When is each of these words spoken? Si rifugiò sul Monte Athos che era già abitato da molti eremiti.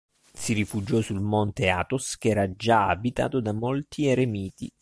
Si 0.33 0.53
rifugiò 0.53 0.99
sul 1.01 1.19
Monte 1.21 1.69
Athos 1.69 2.17
che 2.17 2.29
era 2.29 2.51
già 2.55 2.87
abitato 2.87 3.39
da 3.39 3.53
molti 3.53 4.07
eremiti. 4.07 4.67